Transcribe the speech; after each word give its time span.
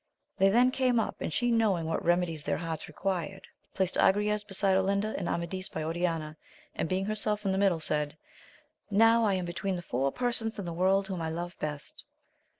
They 0.39 0.49
then 0.49 0.71
came 0.71 0.99
up, 0.99 1.17
and 1.21 1.31
she 1.31 1.51
knowing 1.51 1.85
what 1.85 2.03
remedies 2.03 2.41
their 2.41 2.57
hearts 2.57 2.87
required, 2.87 3.45
placed 3.75 3.97
Agrayes 3.99 4.43
beside 4.43 4.75
Olinda 4.75 5.13
and 5.15 5.29
Amadis 5.29 5.69
by 5.69 5.83
Oriana, 5.83 6.37
and 6.73 6.89
being 6.89 7.05
herself 7.05 7.45
in 7.45 7.51
the 7.51 7.59
middle, 7.59 7.79
said, 7.79 8.17
Now 8.89 9.27
am 9.27 9.39
I 9.41 9.41
between 9.43 9.75
the 9.75 9.83
four 9.83 10.11
persons 10.11 10.57
in 10.57 10.65
the 10.65 10.73
world 10.73 11.05
whom 11.07 11.21
I 11.21 11.29
love 11.29 11.55
best. 11.59 12.03